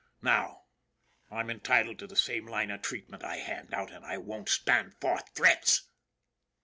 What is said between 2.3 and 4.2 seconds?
line of treatment I hand out, and I